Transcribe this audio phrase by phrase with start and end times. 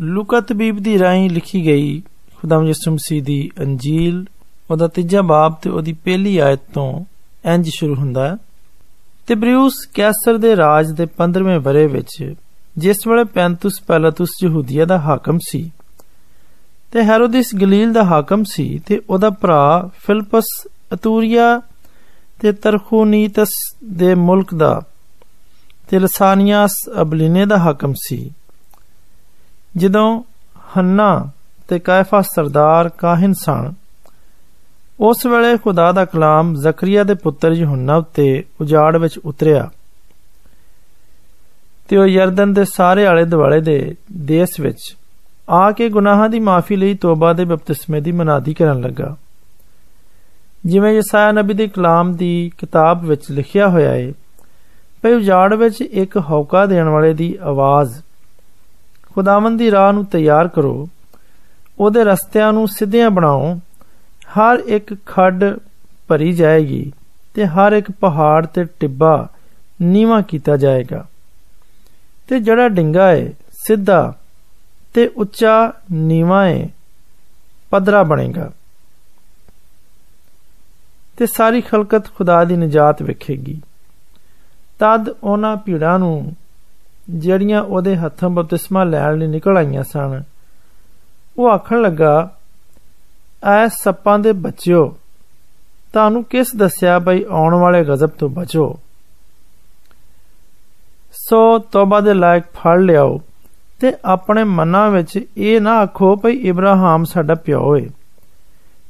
[0.00, 2.00] ਲੂਕਾ ਤਬੀਬ ਦੀ ਰਾਹੀਂ ਲਿਖੀ ਗਈ
[2.36, 4.24] ਖੁਦਾਮ ਯਿਸੂ ਮਸੀਹ ਦੀ ਅੰਜੀਲ
[4.70, 7.04] ਉਹਦਾ ਤੀਜਾ ਬਾਬ ਤੇ ਉਹਦੀ ਪਹਿਲੀ ਆਇਤ ਤੋਂ
[7.44, 8.36] ਇੰਜ ਸ਼ੁਰੂ ਹੁੰਦਾ ਹੈ
[9.26, 12.34] ਤਿਬਰੀਉਸ ਕੈਸਰ ਦੇ ਰਾਜ ਦੇ 15ਵੇਂ ਬਰੇ ਵਿੱਚ
[12.78, 15.70] ਜਿਸ ਵੇਲੇ ਪੈਂਤੁਸ ਪੈਲਾਤੁਸ ਯਹੂਦੀਆ ਦਾ ਹਾਕਮ ਸੀ
[16.92, 20.44] ਤੇ ਹੈਰੋਦਿਸ ਗਲੀਲ ਦਾ ਹਾਕਮ ਸੀ ਤੇ ਉਹਦਾ ਭਰਾ ਫਿਲਪਸ
[20.94, 21.60] ਅਤੂਰੀਆ
[22.40, 23.54] ਤੇ ਤਰਖੂਨੀਤਸ
[23.84, 24.80] ਦੇ ਮੁਲਕ ਦਾ
[25.90, 28.18] ਤੇ ਲਸਾਨੀਆਸ ਅਬਲੀਨੇ ਦਾ ਹਾਕਮ ਸੀ
[29.76, 30.22] ਜਦੋਂ
[30.76, 31.30] ਹੰਨਾ
[31.68, 33.72] ਤੇ ਕਾਇਫਾ ਸਰਦਾਰ ਕਾਹਨ ਸਨ
[35.00, 39.68] ਉਸ ਵੇਲੇ ਖੁਦਾ ਦਾ ਕਲਾਮ ਜ਼ਕਰੀਆ ਦੇ ਪੁੱਤਰ ਯਹੋਨਾ ਉੱਤੇ ਉਜਾੜ ਵਿੱਚ ਉਤਰਿਆ
[41.88, 44.96] ਤੇ ਉਹ ਯਰਦਨ ਦੇ ਸਾਰੇ ਆਲੇ ਦੁਆਲੇ ਦੇ ਦੇਸ਼ ਵਿੱਚ
[45.50, 49.16] ਆ ਕੇ ਗੁਨਾਹਾਂ ਦੀ ਮਾਫੀ ਲਈ ਤੋਬਾ ਦੇ ਬਪਤਿਸਮੇ ਦੀ ਮਨਾਦੀ ਕਰਨ ਲੱਗਾ
[50.66, 54.12] ਜਿਵੇਂ ਯਸਾਇਆ ਨਬੀ ਦੇ ਕਲਾਮ ਦੀ ਕਿਤਾਬ ਵਿੱਚ ਲਿਖਿਆ ਹੋਇਆ ਹੈ
[55.02, 57.92] ਭਈ ਉਜਾੜ ਵਿੱਚ ਇੱਕ ਹੌਕਾ ਦੇਣ ਵਾਲੇ ਦੀ ਆਵਾਜ਼
[59.14, 60.88] ਖੁਦਾਵੰਦ ਦੀ ਰਾਹ ਨੂੰ ਤਿਆਰ ਕਰੋ
[61.78, 63.54] ਉਹਦੇ ਰਸਤਿਆਂ ਨੂੰ ਸਿੱਧਿਆਂ ਬਣਾਓ
[64.38, 65.44] ਹਰ ਇੱਕ ਖੱਡ
[66.08, 66.90] ਭਰੀ ਜਾਏਗੀ
[67.34, 69.28] ਤੇ ਹਰ ਇੱਕ ਪਹਾੜ ਤੇ ਟਿੱਬਾ
[69.82, 71.04] ਨੀਵਾ ਕੀਤਾ ਜਾਏਗਾ
[72.28, 73.32] ਤੇ ਜਿਹੜਾ ਡਿੰਗਾ ਹੈ
[73.66, 74.12] ਸਿੱਧਾ
[74.94, 76.68] ਤੇ ਉੱਚਾ ਨੀਵਾ ਹੈ
[77.70, 78.50] ਪਦਰਾ ਬਣੇਗਾ
[81.18, 83.60] ਤੇ ਸਾਰੀ ਖਲਕਤ ਖੁਦਾ ਦੀ ਨਜਾਤ ਵੇਖੇਗੀ
[84.80, 86.34] ਤਦ ਉਹਨਾਂ ਭੀੜਾਂ ਨੂੰ
[87.10, 90.22] ਜਿਹੜੀਆਂ ਉਹਦੇ ਹੱਥੋਂ ਬਪਤਿਸਮਾ ਲੈਣ ਲਈ ਨਿਕਲ ਆਈਆਂ ਸਨ
[91.38, 92.30] ਉਹ ਆਖਣ ਲੱਗਾ
[93.46, 94.86] ਐ ਸੱਪਾਂ ਦੇ ਬੱਚਿਓ
[95.92, 98.74] ਤੁਹਾਨੂੰ ਕਿਸ ਦੱਸਿਆ ਬਈ ਆਉਣ ਵਾਲੇ ਗਜ਼ਬ ਤੋਂ ਬਚੋ
[101.12, 103.20] ਸੋ ਤੋਬਾ ਦੇ ਲਾਇਕ ਫੜ ਲਿਆਓ
[103.80, 107.88] ਤੇ ਆਪਣੇ ਮਨਾਂ ਵਿੱਚ ਇਹ ਨਾ ਆਖੋ ਭਈ ਇਬਰਾਹਿਮ ਸਾਡਾ ਪਿਓ ਏ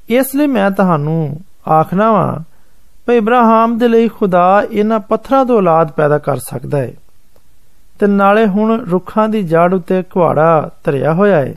[0.09, 1.37] ਇਸ ਲਈ ਮੈਂ ਤੁਹਾਨੂੰ
[1.71, 2.39] ਆਖਣਾ ਵਾਂ
[3.07, 6.93] ਭਈ ਇਬਰਾਹਿਮ ਦੇ ਲਈ ਖੁਦਾ ਇਹਨਾਂ ਪੱਥਰਾਂ ਤੋਂ ਔਲਾਦ ਪੈਦਾ ਕਰ ਸਕਦਾ ਹੈ
[8.03, 11.55] ਤੇ ਨਾਲੇ ਹੁਣ ਰੁੱਖਾਂ ਦੀ ਜੜ ਉੱਤੇ ਕੁਹਾੜਾ ਧਰਿਆ ਹੋਇਆ ਹੈ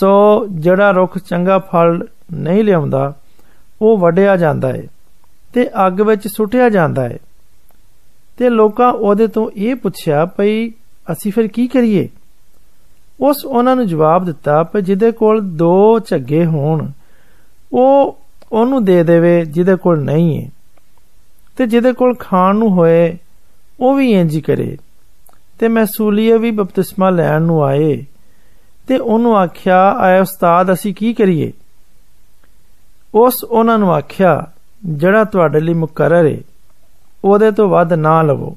[0.00, 3.12] ਸੋ ਜਿਹੜਾ ਰੁੱਖ ਚੰਗਾ ਫਲ ਨਹੀਂ ਲਿਆਉਂਦਾ
[3.82, 4.82] ਉਹ ਵੱਢਿਆ ਜਾਂਦਾ ਹੈ
[5.52, 7.18] ਤੇ ਅੱਗ ਵਿੱਚ ਸੁੱਟਿਆ ਜਾਂਦਾ ਹੈ
[8.38, 10.70] ਤੇ ਲੋਕਾਂ ਉਹਦੇ ਤੋਂ ਇਹ ਪੁੱਛਿਆ ਭਈ
[11.12, 12.08] ਅਸੀਂ ਫਿਰ ਕੀ ਕਰੀਏ
[13.20, 16.90] ਉਸ ਉਹਨਾਂ ਨੂੰ ਜਵਾਬ ਦਿੱਤਾ ਕਿ ਜਿਹਦੇ ਕੋਲ ਦੋ ਝੱਗੇ ਹੋਣ
[17.72, 18.18] ਉਹ
[18.52, 20.50] ਉਹਨੂੰ ਦੇ ਦੇਵੇ ਜਿਹਦੇ ਕੋਲ ਨਹੀਂ ਹੈ
[21.56, 23.16] ਤੇ ਜਿਹਦੇ ਕੋਲ ਖਾਣ ਨੂੰ ਹੋਏ
[23.80, 24.76] ਉਹ ਵੀ ਇੰਜ ਹੀ ਕਰੇ
[25.58, 28.04] ਤੇ ਮੈਸੂਲੀਏ ਵੀ ਬਪਤਿਸਮਾ ਲੈਣ ਨੂੰ ਆਏ
[28.88, 31.52] ਤੇ ਉਹਨੂੰ ਆਖਿਆ ਆਏ ਉਸਤਾਦ ਅਸੀਂ ਕੀ ਕਰੀਏ
[33.14, 34.46] ਉਸ ਉਹਨਾਂ ਨੂੰ ਆਖਿਆ
[34.84, 36.38] ਜਿਹੜਾ ਤੁਹਾਡੇ ਲਈ ਮੁਕਰਰ ਹੈ
[37.24, 38.56] ਉਹਦੇ ਤੋਂ ਵੱਧ ਨਾ ਲਵੋ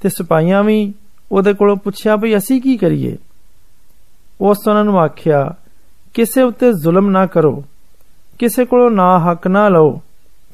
[0.00, 0.92] ਤੇ ਸਿਪਾਹੀਆਂ ਵੀ
[1.32, 3.16] ਉਹਦੇ ਕੋਲੋਂ ਪੁੱਛਿਆ ਭਈ ਅਸੀਂ ਕੀ ਕਰੀਏ
[4.40, 5.54] ਉਸ ਉਹਨਾਂ ਨੂੰ ਆਖਿਆ
[6.14, 7.62] ਕਿਸੇ ਉੱਤੇ ਜ਼ੁਲਮ ਨਾ ਕਰੋ
[8.38, 10.00] ਕਿਸੇ ਕੋਲੋਂ ਨਾ ਹੱਕ ਨਾ ਲਓ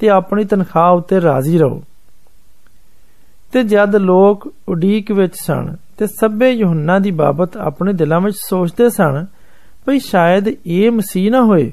[0.01, 1.83] ਤੇ ਆਪਣੀ ਤਨਖਾਹ ਉੱਤੇ ਰਾਜ਼ੀ ਰਹੋ
[3.53, 8.89] ਤੇ ਜਦ ਲੋਕ ਉਡੀਕ ਵਿੱਚ ਸਨ ਤੇ ਸਭੇ ਯੋਹੰਨਾ ਦੀ ਬਾਬਤ ਆਪਣੇ ਦਿਲਾਂ ਵਿੱਚ ਸੋਚਦੇ
[8.89, 9.27] ਸਨ
[9.87, 11.73] ਭਈ ਸ਼ਾਇਦ ਇਹ ਮਸੀਹ ਨਾ ਹੋਏ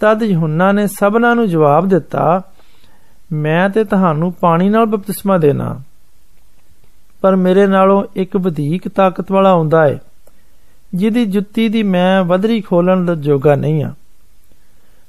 [0.00, 2.40] ਤਦ ਯੋਹੰਨਾ ਨੇ ਸਭਨਾਂ ਨੂੰ ਜਵਾਬ ਦਿੱਤਾ
[3.32, 5.74] ਮੈਂ ਤੇ ਤੁਹਾਨੂੰ ਪਾਣੀ ਨਾਲ ਬਪਤਿਸਮਾ ਦੇਣਾ
[7.22, 9.98] ਪਰ ਮੇਰੇ ਨਾਲੋਂ ਇੱਕ ਵਧੇਕ ਤਾਕਤ ਵਾਲਾ ਆਉਂਦਾ ਹੈ
[10.94, 13.92] ਜਿਹਦੀ ਜੁੱਤੀ ਦੀ ਮੈਂ ਵਧਰੀ ਖੋਲਣ ਦਾ ਜੋਗਾ ਨਹੀਂ ਆ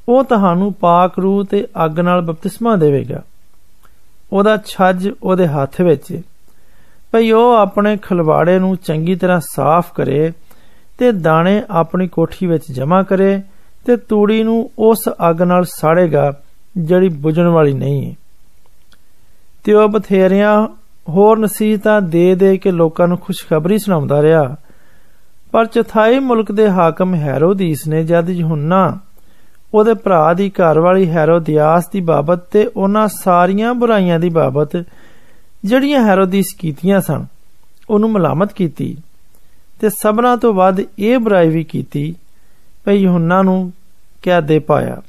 [0.09, 3.22] ਉਹ ਤੁਹਾਨੂੰ ਪਾਕ ਰੂਹ ਤੇ ਅੱਗ ਨਾਲ ਬਪਤਿਸਮਾ ਦੇਵੇਗਾ
[4.32, 6.20] ਉਹਦਾ ਛੱਜ ਉਹਦੇ ਹੱਥ ਵਿੱਚ।
[7.12, 10.32] ਭਈ ਉਹ ਆਪਣੇ ਖਲਵਾੜੇ ਨੂੰ ਚੰਗੀ ਤਰ੍ਹਾਂ ਸਾਫ਼ ਕਰੇ
[10.98, 13.42] ਤੇ ਦਾਣੇ ਆਪਣੀ ਕੋਠੀ ਵਿੱਚ ਜਮ੍ਹਾਂ ਕਰੇ
[13.87, 16.32] ਤੇ ਤੂੜੀ ਨੂੰ ਉਸ ਅੱਗ ਨਾਲ ਸਾੜੇਗਾ
[16.78, 18.14] ਜਿਹੜੀ ਬੁਝਣ ਵਾਲੀ ਨਹੀਂ ਹੈ।
[19.64, 20.66] ਤੇ ਉਹ ਬਥੇਰਿਆਂ
[21.08, 24.56] ਹੋਰ ਨਸੀਹਤਾਂ ਦੇ ਦੇ ਕੇ ਲੋਕਾਂ ਨੂੰ ਖੁਸ਼ਖਬਰੀ ਸੁਣਾਉਂਦਾ ਰਿਹਾ।
[25.53, 28.98] ਪਰ ਚਥਾਈ ਮੁਲਕ ਦੇ ਹਾਕਮ ਹੈਰੋਦੀਸ ਨੇ ਜਦ ਯਹੋਨਾ
[29.75, 34.75] ਉਹਦੇ ਭਰਾ ਦੀ ਘਰ ਵਾਲੀ ਹੈਰੋਦੀਆਸ ਦੀ ਬਾਬਤ ਤੇ ਉਹਨਾਂ ਸਾਰੀਆਂ ਬੁਰਾਈਆਂ ਦੀ ਬਾਬਤ
[35.66, 37.25] ਜਿਹੜੀਆਂ ਹੈਰੋਦੀਸ ਕੀਤੀਆਂ ਸਨ
[37.90, 38.96] ਉਹਨੂੰ ਮਲਾਮਤ ਕੀਤੀ
[39.81, 42.14] ਤੇ ਸਭਨਾ ਤੋਂ ਵੱਧ ਇਹ ਬੁਰਾਈ ਵੀ ਕੀਤੀ
[42.86, 43.72] ਭਈ ਯਹੋਨਾ ਨੂੰ
[44.24, 45.02] ਕਹਿ ਦੇ ਪਾਇਆ